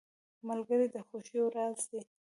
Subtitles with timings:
[0.47, 2.01] ملګری د خوښیو راز دی.